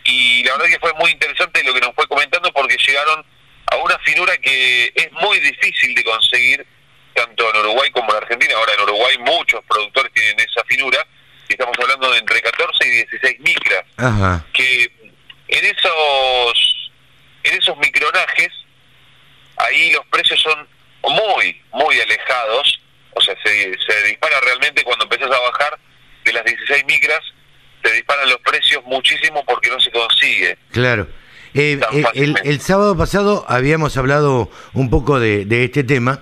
y 0.04 0.44
la 0.44 0.54
verdad 0.54 0.68
que 0.68 0.80
fue 0.80 0.94
muy 0.94 1.12
interesante 1.12 1.64
lo 1.64 1.74
que 1.74 1.82
nos 1.82 1.96
fue 1.96 2.08
comentando 2.08 2.52
porque 2.54 2.78
llegaron 2.78 3.26
a 3.72 3.76
una 3.78 3.98
finura 4.00 4.38
que 4.38 4.92
es 4.94 5.12
muy 5.14 5.40
difícil 5.40 5.96
de 5.96 6.04
conseguir 6.04 6.66
tanto 7.14 7.50
en 7.54 7.60
Uruguay 7.62 7.90
como 7.92 8.12
en 8.12 8.18
Argentina. 8.18 8.54
Ahora 8.56 8.74
en 8.74 8.82
Uruguay 8.82 9.18
muchos 9.20 9.64
productores 9.68 10.12
tienen 10.14 10.40
esa 10.40 10.64
finura, 10.66 11.06
estamos 11.54 11.76
hablando 11.80 12.12
de 12.12 12.20
entre 12.20 12.42
14 12.42 12.88
y 12.88 12.90
16 12.92 13.40
micras 13.40 13.84
Ajá. 13.98 14.46
que 14.54 14.92
en 15.48 15.66
esos 15.66 16.92
en 17.44 17.58
esos 17.58 17.78
micronajes 17.78 18.50
ahí 19.58 19.92
los 19.92 20.06
precios 20.08 20.42
son 20.42 20.68
muy 21.04 21.62
muy 21.72 22.00
alejados 22.00 22.82
o 23.14 23.22
sea 23.22 23.36
se, 23.44 23.78
se 23.88 24.04
dispara 24.08 24.40
realmente 24.42 24.84
cuando 24.84 25.06
empezás 25.06 25.32
a 25.32 25.40
bajar 25.40 25.80
de 26.24 26.34
las 26.34 26.44
16 26.44 26.86
micras 26.86 27.20
se 27.84 27.92
disparan 27.94 28.30
los 28.30 28.40
precios 28.40 28.84
muchísimo 28.86 29.44
porque 29.46 29.70
no 29.70 29.80
se 29.80 29.92
consigue 29.92 30.58
Claro. 30.72 31.08
Eh, 31.58 31.80
eh, 31.94 32.34
el, 32.44 32.60
sábado 32.60 32.98
pasado 32.98 33.46
habíamos 33.48 33.96
hablado 33.96 34.52
un 34.74 34.90
poco 34.90 35.22
de, 35.22 35.46
de 35.46 35.64
este 35.64 35.86
tema. 35.86 36.20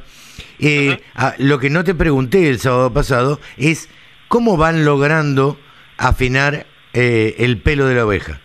Eh, 0.60 1.00
ah, 1.16 1.34
lo 1.40 1.58
que 1.58 1.72
no 1.72 1.84
te 1.84 1.96
pregunté 1.96 2.50
el 2.50 2.60
sábado 2.60 2.94
pasado 2.94 3.42
es 3.58 3.90
cómo 4.34 4.58
van 4.58 4.84
logrando 4.84 5.60
afinar 5.96 6.66
eh, 6.92 7.36
el 7.38 7.62
pelo 7.62 7.86
de 7.86 7.94
la 7.94 8.04
oveja. 8.04 8.42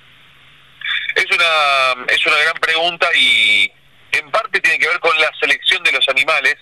es 1.16 1.24
una 1.24 2.04
es 2.12 2.26
una 2.26 2.36
gran 2.36 2.54
pregunta 2.60 3.08
y 3.16 3.72
en 4.12 4.30
parte 4.30 4.60
tiene 4.60 4.78
que 4.78 4.86
ver 4.86 5.00
con 5.00 5.18
la 5.18 5.30
selección 5.40 5.82
de 5.84 5.92
los 5.92 6.06
animales 6.10 6.56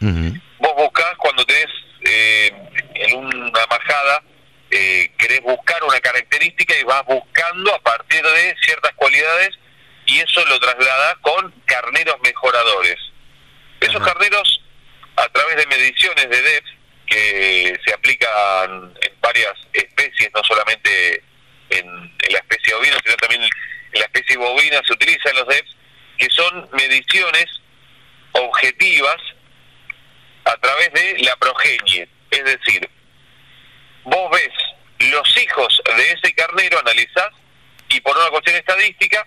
vos 0.00 0.74
buscás 0.76 1.14
cuando 1.16 1.46
tenés 1.46 1.66
eh, 2.02 2.52
en 2.92 3.16
una 3.16 3.66
majada, 3.70 4.22
eh, 4.70 5.12
querés 5.16 5.40
buscar 5.40 5.82
una 5.84 5.98
característica 6.00 6.78
y 6.78 6.84
vas 6.84 7.06
buscando 7.06 7.74
a 7.74 7.78
partir 7.78 8.22
de 8.22 8.54
ciertas 8.66 8.92
cualidades 8.96 9.48
y 10.04 10.18
eso 10.18 10.44
lo 10.44 10.60
trasladas 10.60 11.14
con 11.22 11.54
carneros 11.64 12.16
mejoradores. 12.22 12.98
Esos 13.80 14.04
carneros, 14.04 14.60
a 15.16 15.26
través 15.28 15.56
de 15.56 15.66
mediciones 15.68 16.28
de 16.28 16.42
DEF, 16.42 16.64
que 17.08 17.78
se 17.84 17.92
aplican 17.92 18.94
en 19.00 19.20
varias 19.20 19.54
especies, 19.72 20.30
no 20.34 20.42
solamente 20.44 21.22
en, 21.70 22.16
la 22.30 22.38
especie 22.38 22.74
ovina, 22.74 22.96
sino 23.04 23.16
también 23.16 23.42
en 23.42 24.00
la 24.00 24.06
especie 24.06 24.36
bovina, 24.36 24.80
se 24.86 24.92
utilizan 24.92 25.36
los 25.36 25.48
DEF, 25.48 25.66
que 26.18 26.28
son 26.30 26.68
mediciones 26.72 27.46
objetivas 28.32 29.16
a 30.44 30.56
través 30.56 30.92
de 30.92 31.18
la 31.24 31.36
progenie. 31.36 32.08
Es 32.30 32.44
decir, 32.44 32.88
vos 34.04 34.30
ves 34.30 35.10
los 35.10 35.36
hijos 35.38 35.82
de 35.96 36.12
ese 36.12 36.34
carnero, 36.34 36.78
analizás 36.78 37.30
y 37.88 38.00
por 38.00 38.16
una 38.16 38.30
cuestión 38.30 38.56
estadística 38.56 39.26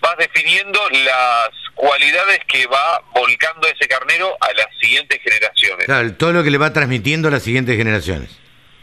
vas 0.00 0.16
definiendo 0.18 0.80
las 0.90 1.50
cualidades 1.74 2.40
que 2.46 2.66
va 2.66 3.02
volcando 3.14 3.68
ese 3.68 3.88
carnero 3.88 4.36
a 4.40 4.52
las 4.54 4.66
siguientes 4.80 5.20
generaciones. 5.22 5.86
Claro, 5.86 6.14
todo 6.14 6.32
lo 6.32 6.42
que 6.42 6.50
le 6.50 6.58
va 6.58 6.72
transmitiendo 6.72 7.28
a 7.28 7.30
las 7.30 7.42
siguientes 7.42 7.76
generaciones. 7.76 8.30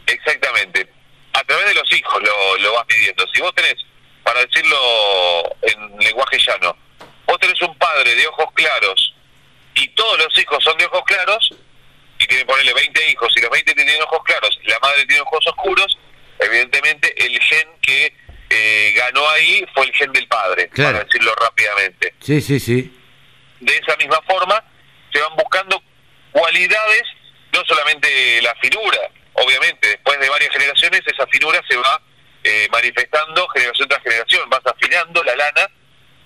Exactamente. 0.06 0.88
A 1.32 1.44
través 1.44 1.66
de 1.66 1.74
los 1.74 1.92
hijos 1.92 2.22
lo, 2.22 2.58
lo 2.58 2.72
vas 2.74 2.84
midiendo. 2.88 3.24
Si 3.32 3.40
vos 3.40 3.54
tenés, 3.54 3.76
para 4.22 4.40
decirlo 4.44 4.76
en 5.62 5.98
lenguaje 5.98 6.38
llano, 6.38 6.76
vos 7.26 7.38
tenés 7.38 7.60
un 7.62 7.76
padre 7.76 8.14
de 8.14 8.26
ojos 8.26 8.46
claros 8.54 9.14
y 9.82 9.88
todos 9.88 10.18
los 10.18 10.38
hijos 10.38 10.62
son 10.62 10.76
de 10.76 10.86
ojos 10.86 11.02
claros, 11.06 11.54
y 12.18 12.26
tienen 12.26 12.46
ponerle 12.46 12.74
20 12.74 13.10
hijos, 13.10 13.32
y 13.36 13.40
los 13.40 13.50
20 13.50 13.74
tienen 13.74 14.02
ojos 14.02 14.20
claros, 14.24 14.58
y 14.62 14.68
la 14.68 14.78
madre 14.80 15.06
tiene 15.06 15.22
ojos 15.22 15.46
oscuros, 15.46 15.98
ganó 19.12 19.28
ahí 19.30 19.64
fue 19.74 19.86
el 19.86 19.92
gen 19.92 20.12
del 20.12 20.26
padre, 20.28 20.68
Claro. 20.68 20.92
para 20.92 21.04
decirlo 21.04 21.34
rápidamente 21.34 22.14
Sí, 22.20 22.40
sí, 22.40 22.58
sí. 22.60 22.92
de 23.60 23.76
esa 23.76 23.96
misma 23.96 24.20
forma 24.26 24.62
se 25.12 25.20
van 25.20 25.34
buscando 25.36 25.82
cualidades, 26.32 27.02
no 27.52 27.62
solamente 27.66 28.40
la 28.42 28.54
finura, 28.56 28.98
obviamente, 29.34 29.88
después 29.88 30.18
de 30.20 30.28
varias 30.28 30.50
generaciones 30.52 31.00
esa 31.06 31.26
finura 31.28 31.60
se 31.68 31.76
va 31.76 32.00
eh, 32.44 32.68
manifestando 32.70 33.48
generación 33.48 33.88
tras 33.88 34.02
generación, 34.02 34.48
vas 34.50 34.60
afinando 34.64 35.22
la 35.24 35.34
lana, 35.36 35.68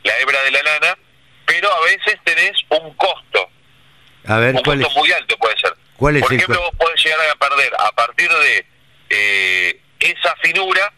la 0.02 0.18
hebra 0.18 0.42
de 0.42 0.50
la 0.50 0.62
lana, 0.62 0.98
pero 1.46 1.72
a 1.72 1.80
veces 1.84 2.18
tenés 2.24 2.52
un 2.68 2.92
costo, 2.94 3.48
A 4.26 4.36
ver, 4.38 4.54
un 4.54 4.62
¿cuál 4.62 4.78
costo 4.80 4.90
es? 4.92 4.96
muy 4.96 5.12
alto 5.12 5.36
puede 5.38 5.58
ser. 5.58 5.74
¿Cuál 5.96 6.16
es 6.16 6.22
Por 6.22 6.32
el 6.32 6.38
ejemplo, 6.38 6.60
costo? 6.60 6.76
vos 6.76 6.86
podés 6.86 7.04
llegar 7.04 7.20
a 7.30 7.34
perder 7.36 7.72
a 7.78 7.92
partir 7.92 8.28
de 8.30 8.66
eh, 9.10 9.80
esa 10.00 10.34
finura, 10.42 10.92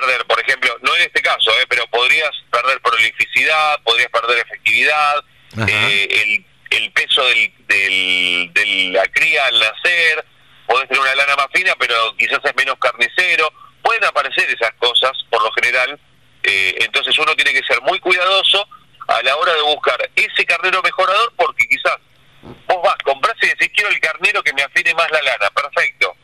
perder, 0.00 0.24
por 0.26 0.40
ejemplo, 0.40 0.76
no 0.82 0.94
en 0.96 1.02
este 1.02 1.22
caso, 1.22 1.50
eh, 1.60 1.66
pero 1.68 1.86
podrías 1.88 2.30
perder 2.50 2.80
prolificidad, 2.80 3.80
podrías 3.82 4.10
perder 4.10 4.38
efectividad, 4.38 5.24
eh, 5.66 6.08
el, 6.10 6.46
el 6.70 6.92
peso 6.92 7.24
del, 7.24 7.52
del, 7.66 8.50
de 8.52 8.90
la 8.92 9.06
cría 9.08 9.46
al 9.46 9.58
nacer, 9.58 10.24
podés 10.66 10.88
tener 10.88 11.02
una 11.02 11.14
lana 11.14 11.36
más 11.36 11.48
fina, 11.52 11.74
pero 11.78 12.16
quizás 12.16 12.40
es 12.44 12.56
menos 12.56 12.76
carnicero, 12.78 13.52
pueden 13.82 14.04
aparecer 14.04 14.48
esas 14.50 14.72
cosas 14.78 15.12
por 15.30 15.42
lo 15.42 15.50
general, 15.52 15.98
eh, 16.42 16.76
entonces 16.80 17.18
uno 17.18 17.34
tiene 17.34 17.52
que 17.52 17.66
ser 17.66 17.80
muy 17.82 17.98
cuidadoso 18.00 18.68
a 19.08 19.22
la 19.22 19.36
hora 19.36 19.54
de 19.54 19.62
buscar 19.62 19.98
ese 20.14 20.44
carnero 20.44 20.82
mejorador 20.82 21.32
porque 21.36 21.66
quizás 21.66 21.96
vos 22.42 22.78
vas, 22.84 22.96
comprás 23.02 23.34
y 23.42 23.46
decís 23.46 23.70
quiero 23.74 23.90
el 23.90 23.98
carnero 24.00 24.42
que 24.42 24.52
me 24.52 24.62
afine 24.62 24.94
más 24.94 25.10
la 25.10 25.22
lana, 25.22 25.50
perfecto. 25.50 26.14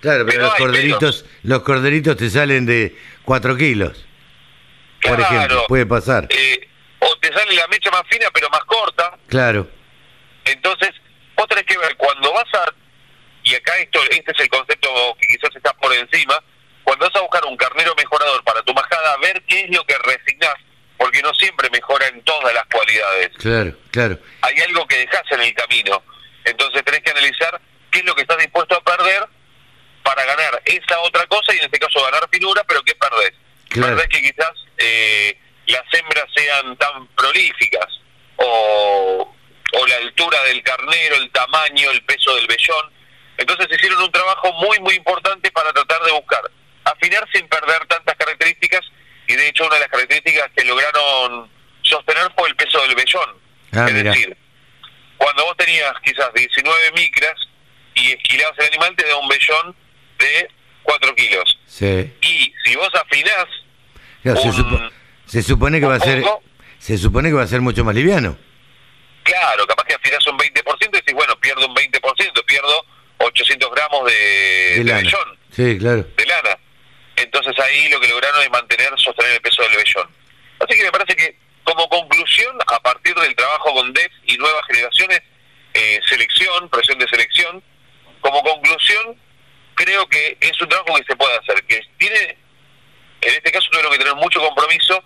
Claro, 0.00 0.24
pero 0.26 0.38
pero 0.38 0.42
los 0.42 0.54
corderitos, 0.54 1.24
los 1.42 1.62
corderitos 1.62 2.16
te 2.16 2.30
salen 2.30 2.66
de 2.66 2.96
4 3.24 3.56
kilos, 3.56 4.06
por 5.02 5.20
ejemplo. 5.20 5.64
Puede 5.68 5.86
pasar. 5.86 6.26
Eh, 6.30 6.68
o 7.00 7.16
te 7.18 7.32
sale 7.32 7.52
la 7.54 7.66
mecha 7.68 7.90
más 7.90 8.02
fina 8.10 8.26
pero 8.32 8.48
más 8.50 8.64
corta, 8.64 9.18
Claro. 9.28 9.68
entonces 10.44 10.90
vos 11.36 11.46
tenés 11.48 11.64
que 11.64 11.78
ver 11.78 11.96
cuando 11.96 12.32
vas 12.32 12.52
a, 12.54 12.72
y 13.44 13.54
acá 13.54 13.78
esto 13.78 14.00
este 14.10 14.32
es 14.32 14.40
el 14.40 14.48
concepto 14.48 14.88
que 15.20 15.26
quizás 15.26 15.54
está 15.56 15.72
por 15.74 15.92
encima, 15.94 16.38
cuando 16.84 17.06
vas 17.06 17.16
a 17.16 17.20
buscar 17.20 17.44
un 17.44 17.56
carnero 17.56 17.94
mejor 17.96 18.20
es 19.50 19.70
lo 19.70 19.84
que 19.84 19.96
resignás, 19.98 20.54
porque 20.96 21.22
no 21.22 21.32
siempre 21.34 21.68
mejora 21.70 22.06
en 22.08 22.22
todas 22.22 22.54
las 22.54 22.64
cualidades. 22.66 23.30
Claro, 23.38 23.76
claro. 23.90 24.18
Hay 24.42 24.54
algo 24.60 24.86
que 24.86 24.98
dejás 24.98 25.22
en 25.30 25.40
el 25.40 25.54
camino. 25.54 26.02
Entonces 26.44 26.82
tenés 26.84 27.00
que 27.02 27.10
analizar 27.10 27.60
qué 27.90 27.98
es 28.00 28.04
lo 28.04 28.14
que 28.14 28.22
estás 28.22 28.38
dispuesto 28.38 28.76
a 28.76 28.82
para 30.14 30.24
ganar 30.24 30.60
esa 30.64 30.98
otra 31.00 31.24
cosa 31.26 31.54
y 31.54 31.58
en 31.58 31.64
este 31.64 31.78
caso 31.78 32.02
ganar 32.02 32.28
finura, 32.32 32.64
pero 32.64 32.82
¿qué 32.82 32.94
perdés? 32.96 33.32
Claro. 33.68 33.94
Perdés 33.94 34.08
que 34.08 34.22
quizás 34.22 34.50
eh, 34.76 35.38
las 35.66 35.84
hembras 35.92 36.24
sean 36.34 36.76
tan 36.76 37.06
prolíficas 37.08 37.86
o, 38.36 39.34
o 39.72 39.86
la 39.86 39.96
altura 39.98 40.42
del 40.44 40.62
carnero, 40.64 41.14
el 41.14 41.30
tamaño, 41.30 41.90
el 41.92 42.02
peso 42.02 42.34
del 42.34 42.48
vellón. 42.48 42.90
Entonces 43.36 43.68
hicieron 43.70 44.02
un 44.02 44.10
trabajo 44.10 44.52
muy, 44.54 44.80
muy 44.80 44.94
importante 44.96 45.52
para 45.52 45.72
tratar 45.72 46.02
de 46.02 46.10
buscar 46.12 46.42
afinar 46.84 47.24
sin 47.32 47.46
perder 47.46 47.86
tantas 47.86 48.16
características 48.16 48.80
y 49.28 49.34
de 49.34 49.48
hecho 49.48 49.64
una 49.64 49.76
de 49.76 49.80
las 49.82 49.90
características 49.90 50.50
que 50.56 50.64
lograron 50.64 51.48
sostener 51.82 52.32
fue 52.36 52.48
el 52.48 52.56
peso 52.56 52.80
del 52.80 52.96
vellón. 52.96 53.36
Ah, 53.72 53.84
es 53.86 53.92
mira. 53.92 54.10
decir, 54.10 54.36
cuando 55.18 55.44
vos 55.44 55.56
tenías 55.56 55.92
quizás 56.02 56.32
19 56.34 56.92
micras 56.96 57.34
y 57.94 58.10
esquilabas 58.10 58.58
el 58.58 58.66
animal 58.66 58.96
te 58.96 59.06
da 59.06 59.16
un 59.16 59.28
vellón 59.28 59.76
de 60.20 60.48
4 60.82 61.14
kilos. 61.16 61.58
Sí. 61.66 62.12
Y 62.22 62.54
si 62.64 62.76
vos 62.76 62.90
afinás, 62.94 63.46
Claro, 64.22 64.40
se, 64.40 64.48
Un- 64.48 64.54
supo- 64.54 64.90
se 65.26 65.42
supone 65.42 65.80
que 65.80 65.86
va 65.86 65.94
a 65.96 66.00
ser 66.00 66.22
poco. 66.22 66.42
se 66.78 66.98
supone 66.98 67.28
que 67.30 67.34
va 67.34 67.42
a 67.42 67.46
ser 67.46 67.60
mucho 67.62 67.84
más 67.84 67.94
liviano. 67.94 68.36
claro, 69.22 69.66
capaz 69.66 69.84
que 69.84 69.94
afinás 69.94 70.26
un 70.26 70.36
20% 70.38 70.88
y 70.92 71.00
decís, 71.00 71.14
bueno, 71.14 71.38
pierdo 71.40 71.66
un 71.66 71.74
20%, 71.74 72.44
pierdo 72.46 72.84
800 73.18 73.70
gramos 73.70 74.04
de, 74.06 74.12
De 74.14 74.74
de 74.78 74.84
lana. 74.84 75.00
vellón. 75.02 75.38
Sí, 75.54 75.78
claro. 75.78 76.06
de 76.16 76.26
lana. 76.26 76.58
Entonces 77.16 77.58
ahí 77.60 77.88
lo 77.90 78.00
que 78.00 78.08
lograron 78.08 78.42
es 78.42 78.50
mantener, 78.50 78.88
sostener 78.96 79.32
el 79.32 79.40
peso 79.40 79.62
del 79.62 79.76
vellón. 79.76 80.08
Así 80.58 80.76
que 80.76 80.84
me 80.84 80.92
parece 80.92 81.14
que 81.16 81.36
como 81.64 81.88
conclusión, 81.88 82.56
a 82.66 82.80
partir 82.80 83.14
del 83.14 83.34
trabajo 83.36 83.72
con 83.74 83.92
DEF 83.92 84.10
y 84.26 84.36
nuevas 84.38 84.62
generaciones, 84.66 85.20
eh, 85.74 86.00
selección, 86.08 86.68
presión 86.68 86.98
de 86.98 87.06
selección, 87.08 87.62
como 88.20 88.42
conclusión, 88.42 89.16
creo 89.74 90.06
que 90.08 90.36
es 90.40 90.60
un 90.60 90.68
trabajo 90.68 90.96
que 90.96 91.04
se 91.04 91.16
puede 91.16 91.36
hacer, 91.38 91.62
que 91.64 91.80
tiene, 91.98 92.36
en 93.20 93.34
este 93.34 93.52
caso 93.52 93.68
tuvieron 93.70 93.92
que 93.92 93.98
tener 93.98 94.14
mucho 94.16 94.40
compromiso 94.40 95.04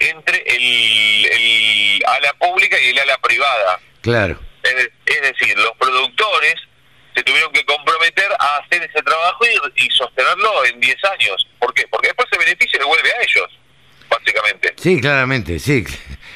entre 0.00 0.42
el, 0.46 1.26
el 1.26 2.02
ala 2.06 2.32
pública 2.34 2.76
y 2.80 2.88
el 2.88 2.98
ala 2.98 3.16
privada. 3.18 3.80
Claro. 4.06 4.38
Es, 4.62 4.74
de- 4.74 4.92
es 5.06 5.20
decir, 5.22 5.58
los 5.58 5.72
productores 5.78 6.54
se 7.14 7.22
tuvieron 7.22 7.52
que 7.52 7.64
comprometer 7.64 8.28
a 8.38 8.58
hacer 8.58 8.82
ese 8.82 9.02
trabajo 9.02 9.44
y, 9.76 9.84
y 9.84 9.90
sostenerlo 9.90 10.64
en 10.66 10.78
10 10.80 10.96
años. 11.04 11.46
¿Por 11.58 11.74
qué? 11.74 11.86
Porque 11.90 12.08
después 12.08 12.28
ese 12.30 12.38
beneficio 12.38 12.78
le 12.78 12.84
vuelve 12.86 13.10
a 13.12 13.22
ellos, 13.22 13.58
básicamente. 14.08 14.74
Sí, 14.78 15.00
claramente, 15.00 15.58
sí. 15.58 15.84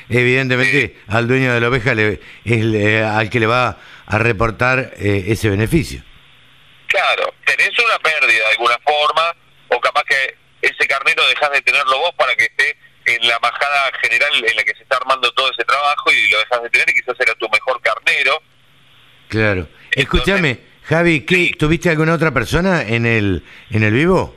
Evidentemente 0.09 0.97
al 1.09 1.29
dueño 1.29 1.55
de 1.55 1.61
la 1.61 1.69
oveja 1.69 1.95
le, 1.95 2.15
es 2.15 2.21
el- 2.45 3.05
al 3.05 3.31
que 3.31 3.41
le 3.41 3.47
va 3.47 3.79
a 4.07 4.19
reportar 4.19 4.93
eh, 4.99 5.25
ese 5.29 5.49
beneficio. 5.49 6.03
Claro, 6.89 7.33
tenés 7.45 7.71
una 7.79 7.99
pérdida 8.01 8.45
de 8.47 8.53
alguna 8.53 8.77
forma, 8.85 9.37
o 9.69 9.81
capaz 9.81 10.03
que 10.05 10.35
ese 10.63 10.87
carnero 10.89 11.25
dejás 11.29 11.53
de 11.53 11.63
tenerlo 11.63 11.99
vos 11.99 12.13
para 12.17 12.35
que 12.35 12.45
esté 12.45 12.77
en 13.07 13.27
la 13.29 13.39
majada 13.39 13.91
general 14.03 14.31
en 14.45 14.57
la 14.57 14.63
que 14.65 14.75
se 14.75 14.83
está 14.83 14.97
armando 14.97 15.31
todo 15.33 15.51
ese 15.53 15.65
trabajo 15.65 16.11
y 16.13 16.29
lo 16.31 16.39
dejas 16.39 16.63
de 16.63 16.71
tener 16.71 16.91
y 16.91 16.95
quizás 16.95 17.15
era 17.21 17.35
tu 17.37 17.49
mejor 17.49 17.81
carnero. 17.81 18.43
Claro. 19.31 19.69
Escúchame, 19.93 20.61
Javi, 20.85 21.21
¿qué, 21.25 21.35
Sí. 21.37 21.51
¿tuviste 21.53 21.89
alguna 21.89 22.13
otra 22.15 22.31
persona 22.33 22.83
en 22.83 23.07
el 23.07 23.43
en 23.71 23.83
el 23.85 23.93
vivo? 23.95 24.37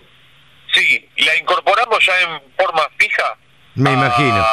Sí, 0.74 1.10
la 1.18 1.36
incorporamos 1.36 2.06
ya 2.06 2.22
en 2.22 2.42
forma 2.58 2.82
fija. 2.98 3.38
Me 3.76 3.90
a- 3.90 3.94
imagino. 3.94 4.46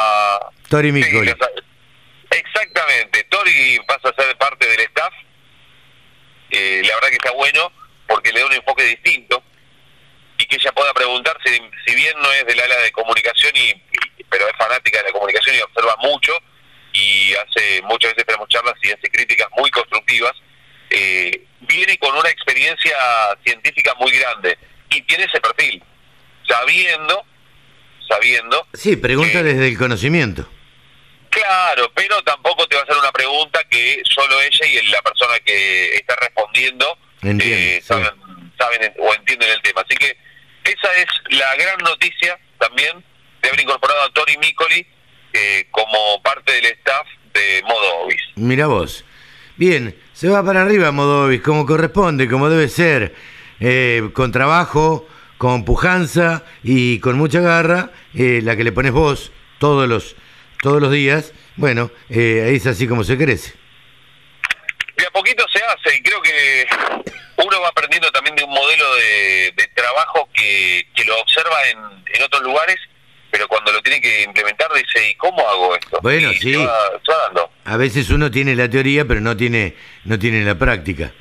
Tori 0.67 0.91
Micoli. 0.91 1.33
exactamente. 2.31 3.23
Tori 3.29 3.79
pasa 3.87 4.09
a 4.09 4.21
ser 4.21 4.37
parte 4.37 4.67
del 4.67 4.79
staff. 4.81 5.13
Eh, 6.51 6.81
la 6.85 6.95
verdad 6.95 7.09
que 7.09 7.15
está 7.15 7.31
bueno 7.31 7.71
porque 8.07 8.31
le 8.33 8.41
da 8.41 8.45
un 8.47 8.53
enfoque 8.53 8.83
distinto 8.83 9.41
y 10.37 10.45
que 10.45 10.55
ella 10.57 10.71
pueda 10.73 10.93
preguntar 10.93 11.37
si, 11.45 11.51
si 11.85 11.95
bien 11.95 12.13
no 12.21 12.31
es 12.33 12.45
del 12.45 12.59
ala 12.59 12.77
de 12.77 12.91
comunicación 12.91 13.53
y, 13.55 13.69
y- 13.69 14.23
pero 14.29 14.47
es 14.49 14.55
fanática 14.57 14.97
de 14.99 15.05
la 15.05 15.11
comunicación 15.11 15.55
y 15.55 15.59
observa 15.61 15.95
mucho 16.01 16.33
y 16.93 17.33
hace 17.35 17.81
muchas 17.83 18.11
veces 18.11 18.25
tenemos 18.25 18.49
charlas 18.49 18.75
y 18.81 18.91
hace 18.91 19.09
críticas 19.09 19.47
muy 19.57 19.69
constructivas 19.71 20.33
eh, 20.89 21.45
viene 21.61 21.97
con 21.97 22.15
una 22.15 22.29
experiencia 22.29 22.93
científica 23.45 23.93
muy 23.95 24.11
grande 24.11 24.57
y 24.89 25.01
tiene 25.03 25.23
ese 25.23 25.39
perfil 25.39 25.81
sabiendo 26.47 27.25
sabiendo 28.09 28.67
Sí, 28.73 28.97
pregunta 28.97 29.41
desde 29.41 29.67
el 29.67 29.77
conocimiento. 29.77 30.45
Claro, 31.29 31.89
pero 31.95 32.21
tampoco 32.23 32.67
te 32.67 32.75
va 32.75 32.81
a 32.81 32.83
hacer 32.83 32.97
una 32.97 33.11
pregunta 33.13 33.63
que 33.69 34.01
solo 34.03 34.41
ella 34.41 34.65
y 34.65 34.85
la 34.87 35.01
persona 35.01 35.39
que 35.39 35.95
está 35.95 36.15
respondiendo 36.17 36.97
Entiendo, 37.21 37.55
eh, 37.55 37.79
sí. 37.79 37.87
saben, 37.87 38.09
saben 38.57 38.93
o 38.99 39.13
entienden 39.13 39.49
el 39.49 39.61
tema. 39.61 39.81
Así 39.81 39.95
que 39.95 40.17
esa 40.65 40.93
es 40.95 41.07
la 41.29 41.55
gran 41.55 41.77
noticia 41.77 42.37
también 42.59 43.01
de 43.41 43.47
haber 43.47 43.61
incorporado 43.61 44.03
a 44.03 44.09
Tori 44.11 44.37
Micoli 44.37 44.85
eh, 45.33 45.67
como 45.71 46.21
parte 46.21 46.51
del 46.53 46.65
staff 46.65 47.07
de 47.33 47.63
Modo 47.63 48.05
Obis. 48.05 48.21
Mira 48.35 48.67
vos. 48.67 49.05
Bien, 49.57 49.95
se 50.13 50.27
va 50.27 50.43
para 50.43 50.63
arriba 50.63 50.91
Modovis, 50.91 51.41
como 51.41 51.65
corresponde, 51.65 52.27
como 52.27 52.49
debe 52.49 52.67
ser, 52.67 53.13
eh, 53.59 54.09
con 54.13 54.31
trabajo, 54.31 55.07
con 55.37 55.65
pujanza 55.65 56.43
y 56.63 56.99
con 56.99 57.17
mucha 57.17 57.41
garra, 57.41 57.91
eh, 58.15 58.41
la 58.43 58.55
que 58.55 58.63
le 58.63 58.71
pones 58.71 58.91
vos 58.91 59.31
todos 59.59 59.87
los 59.87 60.15
todos 60.61 60.81
los 60.81 60.91
días. 60.91 61.33
Bueno, 61.57 61.91
eh, 62.09 62.53
es 62.55 62.65
así 62.65 62.87
como 62.87 63.03
se 63.03 63.17
crece. 63.17 63.53
De 64.97 65.05
a 65.05 65.11
poquito 65.11 65.43
se 65.51 65.63
hace 65.63 65.97
y 65.97 66.01
creo 66.01 66.21
que 66.21 66.65
uno 67.37 67.61
va 67.61 67.69
aprendiendo 67.69 68.11
también 68.11 68.35
de 68.35 68.43
un 68.43 68.51
modelo 68.51 68.95
de, 68.95 69.53
de 69.55 69.67
trabajo 69.75 70.29
que, 70.33 70.87
que 70.95 71.03
lo 71.03 71.19
observa 71.19 71.57
en, 71.69 71.79
en 72.15 72.23
otros 72.23 72.41
lugares, 72.43 72.77
pero 73.31 73.47
cuando 73.47 73.71
lo 73.71 73.81
tiene 73.81 74.01
que 74.01 74.23
implementar 74.23 74.67
dice, 74.73 75.09
¿y 75.09 75.15
cómo 75.15 75.47
hago 75.47 75.75
esto? 75.75 75.99
Bueno, 76.01 76.31
Y 76.31 76.35
sí. 76.35 76.55
Va, 76.55 76.71
dando, 77.07 77.49
A 77.65 77.77
veces 77.77 78.09
uno 78.09 78.29
tiene 78.29 78.55
la 78.55 78.69
teoría, 78.69 79.05
pero 79.05 79.21
no 79.21 79.35
tiene 79.35 79.75
no 80.03 80.19
tiene 80.19 80.43
la 80.43 80.55
práctica. 80.55 81.11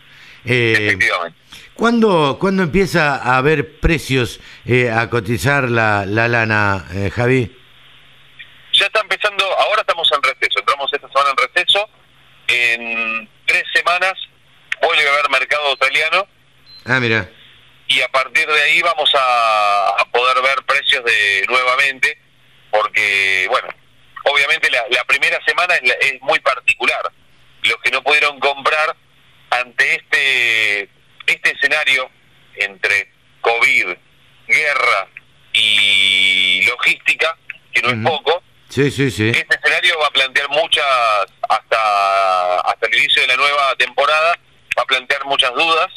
Eh, 0.44 0.74
efectivamente. 0.78 1.38
¿cuándo, 1.74 2.36
cuándo 2.40 2.62
empieza 2.62 3.16
a 3.16 3.36
haber 3.38 3.78
precios 3.80 4.40
eh, 4.66 4.90
a 4.90 5.08
cotizar 5.08 5.68
la, 5.70 6.04
la 6.06 6.28
lana, 6.28 6.86
eh, 6.94 7.10
Javi? 7.10 7.56
Ya 8.72 8.86
está 8.86 9.00
empezando, 9.00 9.44
ahora 9.58 9.80
estamos 9.82 10.08
en 10.12 10.22
receso, 10.22 10.60
entramos 10.60 10.90
esta 10.92 11.08
semana 11.08 11.30
en 11.30 11.36
receso, 11.48 11.88
en 12.48 13.28
tres 13.46 13.64
semanas 13.74 14.14
vuelve 14.82 15.06
a 15.08 15.12
haber 15.12 15.30
mercado 15.30 15.66
australiano 15.68 16.26
Ah, 16.86 16.98
mira. 16.98 17.28
Y 17.92 18.00
a 18.02 18.08
partir 18.08 18.46
de 18.46 18.62
ahí 18.62 18.80
vamos 18.82 19.10
a, 19.14 19.88
a 20.00 20.04
poder 20.12 20.40
ver 20.42 20.62
precios 20.64 21.04
de 21.04 21.44
nuevamente 21.48 22.16
porque 22.70 23.46
bueno 23.50 23.68
obviamente 24.24 24.70
la, 24.70 24.84
la 24.90 25.02
primera 25.04 25.38
semana 25.44 25.74
es, 25.74 25.82
la- 25.88 25.94
es 25.94 26.20
muy 26.22 26.38
particular 26.38 27.02
los 27.62 27.76
que 27.82 27.90
no 27.90 28.00
pudieron 28.02 28.38
comprar 28.38 28.94
ante 29.50 29.94
este 29.96 30.88
este 31.26 31.50
escenario 31.52 32.08
entre 32.54 33.10
covid 33.40 33.88
guerra 34.46 35.08
y 35.52 36.62
logística 36.62 37.36
que 37.72 37.82
no 37.82 37.88
es 37.90 37.96
poco 38.08 38.42
Sí, 38.68 38.88
sí, 38.92 39.10
sí. 39.10 39.30
este 39.34 39.56
escenario 39.56 39.98
va 39.98 40.06
a 40.06 40.10
plantear 40.12 40.48
muchas, 40.50 40.86
hasta, 41.48 42.60
hasta 42.60 42.86
el 42.86 42.94
inicio 42.98 43.20
de 43.22 43.26
la 43.26 43.34
nueva 43.36 43.74
temporada, 43.74 44.38
va 44.78 44.82
a 44.84 44.86
plantear 44.86 45.24
muchas 45.24 45.52
dudas, 45.54 45.88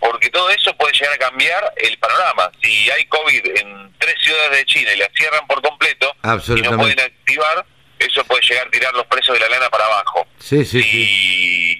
porque 0.00 0.30
todo 0.30 0.50
eso 0.50 0.76
puede 0.76 0.92
llegar 0.92 1.14
a 1.14 1.18
cambiar 1.18 1.72
el 1.76 1.98
panorama. 1.98 2.50
Si 2.62 2.90
hay 2.90 3.04
COVID 3.06 3.58
en 3.58 3.94
tres 3.98 4.14
ciudades 4.20 4.58
de 4.58 4.64
China 4.66 4.92
y 4.92 4.98
las 4.98 5.08
cierran 5.16 5.46
por 5.46 5.62
completo 5.62 6.14
y 6.56 6.62
no 6.62 6.76
pueden 6.76 7.00
activar, 7.00 7.64
eso 7.98 8.24
puede 8.24 8.42
llegar 8.42 8.66
a 8.66 8.70
tirar 8.70 8.94
los 8.94 9.06
precios 9.06 9.38
de 9.38 9.40
la 9.40 9.48
lana 9.48 9.70
para 9.70 9.86
abajo. 9.86 10.26
Sí, 10.38 10.64
sí, 10.64 10.82
sí. 10.82 10.98
Y 10.98 11.78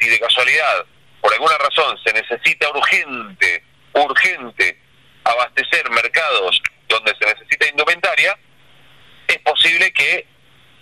si 0.00 0.08
de 0.08 0.18
casualidad, 0.18 0.86
por 1.20 1.32
alguna 1.32 1.58
razón, 1.58 1.98
se 2.04 2.12
necesita 2.12 2.70
urgente, 2.70 3.64
urgente, 3.94 4.80
abastecer 5.24 5.90
mercados 5.90 6.60
donde 6.88 7.14
se 7.18 7.26
necesita 7.26 7.68
indumentaria, 7.68 8.38
es 9.26 9.38
posible 9.38 9.92
que 9.92 10.26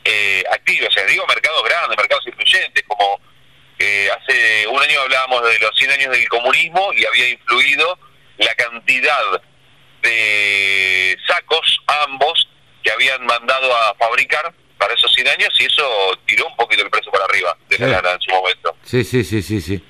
eh, 0.04 0.44
active, 0.52 0.86
o 0.86 0.92
sea, 0.92 1.04
digo 1.04 1.26
mercados 1.26 1.64
grandes, 1.64 1.96
mercados 1.96 2.26
influyentes, 2.28 2.84
como 2.86 3.20
eh, 3.78 4.08
hace 4.10 4.66
un 4.68 4.80
año 4.80 5.00
hablábamos 5.02 5.42
de 5.42 5.58
los 5.58 5.70
100 5.76 5.90
años 5.92 6.10
del 6.10 6.28
comunismo 6.28 6.92
y 6.94 7.04
había 7.04 7.28
influido 7.28 7.98
la 8.38 8.54
cantidad 8.54 9.42
de 10.02 11.16
sacos, 11.26 11.78
ambos, 12.04 12.48
que 12.82 12.90
habían 12.90 13.24
mandado 13.26 13.74
a 13.74 13.94
fabricar 13.98 14.52
para 14.78 14.94
esos 14.94 15.12
100 15.14 15.28
años 15.28 15.48
y 15.58 15.64
eso 15.64 15.82
tiró 16.26 16.46
un 16.46 16.56
poquito 16.56 16.82
el 16.82 16.90
precio 16.90 17.10
para 17.10 17.24
arriba 17.24 17.56
de 17.68 17.78
la 17.78 17.88
lana 17.88 18.12
en 18.12 18.20
su 18.20 18.30
momento. 18.30 18.76
Sí, 18.84 19.04
sí, 19.04 19.24
sí, 19.24 19.42
sí, 19.42 19.60
sí. 19.60 19.82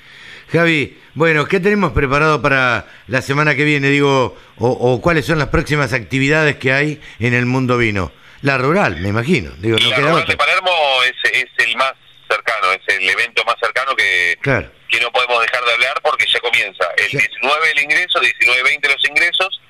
Javi, 0.53 0.99
bueno, 1.15 1.47
¿qué 1.47 1.59
tenemos 1.59 1.93
preparado 1.93 2.41
para 2.41 2.87
la 3.09 3.21
semana 3.21 3.57
que 3.57 3.65
viene? 3.65 3.89
Digo, 3.89 4.37
o, 4.59 4.69
o 4.69 5.01
cuáles 5.01 5.27
son 5.27 5.39
las 5.39 5.49
próximas 5.49 5.93
actividades 5.93 6.57
que 6.57 6.73
hay 6.73 7.01
en 7.19 7.35
el 7.35 7.47
mundo 7.47 7.77
vino. 7.79 8.13
La 8.43 8.59
rural, 8.59 8.97
me 9.01 9.09
imagino. 9.09 9.51
Digo, 9.59 9.77
no 9.79 9.91
la 9.91 9.97
queda 9.97 10.07
rural 10.07 10.23
otra. 10.23 10.33
de 10.33 10.37
Palermo 10.37 10.71
es, 11.05 11.33
es 11.33 11.67
el 11.67 11.77
más 11.77 11.93
cercano, 12.29 12.73
es 12.73 12.95
el 12.97 13.09
evento 13.09 13.45
más 13.45 13.56
que, 13.97 14.37
Claro. 14.43 14.71
que 14.89 15.01
no 15.01 15.11
podemos 15.11 15.41
dejar 15.43 15.65
de 15.65 15.73
hablar 15.73 16.01
porque 16.03 16.27
ya 16.33 16.39
comienza. 16.41 16.85
El 16.97 17.09
Sí. 17.11 17.17
19 17.19 17.71
el 17.73 17.83
ingreso, 17.83 18.21
19-20 18.21 18.89
los 18.93 19.05
ingresos 19.09 19.61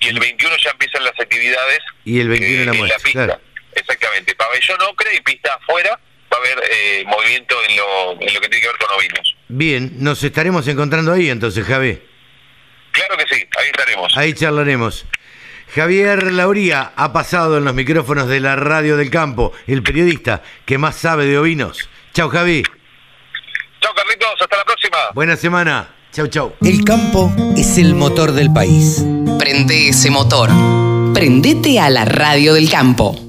y 0.00 0.08
el 0.08 0.18
21 0.18 0.56
ya 0.58 0.70
empiezan 0.70 1.04
las 1.04 1.18
actividades 1.18 1.78
Y 2.04 2.20
el 2.20 2.28
21 2.28 2.62
eh, 2.62 2.64
la 2.66 2.72
en 2.72 2.78
muestra, 2.78 2.98
la 2.98 3.04
pista. 3.04 3.24
claro. 3.26 3.40
Exactamente. 3.74 4.34
Pabellón 4.34 4.80
Ocre 4.82 5.14
y 5.14 5.20
pista 5.20 5.54
afuera 5.54 5.98
va 6.32 6.36
a 6.36 6.40
haber 6.40 6.62
eh, 6.70 7.04
movimiento 7.06 7.56
en 7.68 7.76
lo, 7.76 8.12
en 8.20 8.34
lo 8.34 8.40
que 8.40 8.48
tiene 8.48 8.60
que 8.62 8.68
ver 8.68 8.76
con 8.78 8.90
ovinos. 8.98 9.36
Bien, 9.48 9.92
nos 10.02 10.22
estaremos 10.24 10.66
encontrando 10.68 11.12
ahí 11.12 11.28
entonces, 11.30 11.64
Javi. 11.66 12.02
Claro 12.92 13.16
que 13.18 13.24
sí, 13.34 13.46
ahí 13.58 13.66
estaremos. 13.66 14.16
Ahí 14.16 14.32
charlaremos. 14.32 15.04
Javier 15.74 16.32
Lauría 16.32 16.92
ha 16.96 17.12
pasado 17.12 17.58
en 17.58 17.64
los 17.64 17.74
micrófonos 17.74 18.28
de 18.28 18.40
la 18.40 18.56
Radio 18.56 18.96
del 18.96 19.10
Campo, 19.10 19.52
el 19.66 19.82
periodista 19.82 20.42
que 20.64 20.78
más 20.78 20.96
sabe 20.96 21.26
de 21.26 21.36
ovinos. 21.38 21.88
Chau, 22.14 22.30
Javi. 22.30 22.62
Chao 23.80 23.92
Carlitos, 23.94 24.34
hasta 24.40 24.56
la 24.56 24.64
próxima. 24.64 24.98
Buena 25.16 25.34
semana. 25.34 25.88
Chau, 26.12 26.26
chau. 26.26 26.52
El 26.60 26.84
campo 26.84 27.32
es 27.56 27.78
el 27.78 27.94
motor 27.94 28.32
del 28.32 28.52
país. 28.52 29.02
Prende 29.38 29.88
ese 29.88 30.10
motor. 30.10 30.50
Prendete 31.14 31.80
a 31.80 31.88
la 31.88 32.04
radio 32.04 32.52
del 32.52 32.68
campo. 32.68 33.25